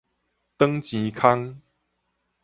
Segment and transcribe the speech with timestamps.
[0.57, 1.61] 轉錢空